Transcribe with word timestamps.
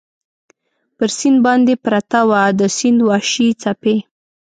پر 0.97 1.07
سیند 1.17 1.39
باندې 1.45 1.73
پرته 1.85 2.19
وه، 2.29 2.43
د 2.59 2.61
سیند 2.77 2.99
وحشي 3.09 3.47
څپې. 3.61 3.95